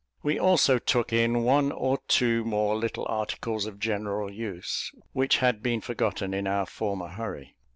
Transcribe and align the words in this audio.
We 0.23 0.39
also 0.39 0.79
took 0.79 1.13
in 1.13 1.43
one 1.43 1.71
or 1.71 1.99
two 2.07 2.43
more 2.43 2.75
little 2.75 3.05
articles 3.07 3.67
of 3.67 3.77
general 3.79 4.31
use, 4.33 4.91
which 5.13 5.37
had 5.37 5.61
been 5.61 5.79
forgotten 5.79 6.33
in 6.33 6.47
our 6.47 6.65
former 6.65 7.09
hurry. 7.09 7.55